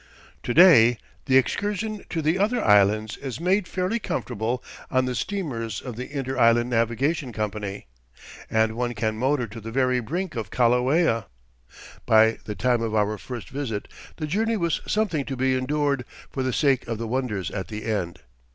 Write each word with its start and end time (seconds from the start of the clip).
To 0.41 0.53
day 0.55 0.97
the 1.25 1.37
excursion 1.37 2.03
to 2.09 2.23
the 2.23 2.39
other 2.39 2.59
islands 2.65 3.17
is 3.17 3.39
made 3.39 3.67
fairly 3.67 3.99
comfortable 3.99 4.63
on 4.89 5.05
the 5.05 5.13
steamers 5.13 5.79
of 5.79 5.95
the 5.95 6.11
Inter 6.11 6.39
Island 6.39 6.71
Navigation 6.71 7.31
Company, 7.31 7.85
and 8.49 8.75
one 8.75 8.95
can 8.95 9.15
motor 9.15 9.45
to 9.45 9.61
the 9.61 9.69
very 9.69 9.99
brink 9.99 10.35
of 10.35 10.49
Kilauea. 10.49 11.27
But 12.07 12.27
at 12.27 12.45
the 12.45 12.55
time 12.55 12.81
of 12.81 12.95
our 12.95 13.19
first 13.19 13.51
visit 13.51 13.87
the 14.15 14.25
journey 14.25 14.57
was 14.57 14.81
something 14.87 15.23
to 15.25 15.37
be 15.37 15.53
endured, 15.55 16.03
for 16.31 16.41
the 16.41 16.51
sake 16.51 16.87
of 16.87 16.97
the 16.97 17.07
wonders 17.07 17.51
at 17.51 17.67
the 17.67 17.85
end. 17.85 18.21